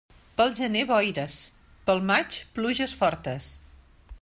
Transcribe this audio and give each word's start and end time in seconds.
Pel 0.37 0.53
gener 0.59 0.81
boires, 0.91 1.35
pel 1.91 2.03
maig 2.13 2.39
pluges 2.57 2.99
fortes. 3.03 3.53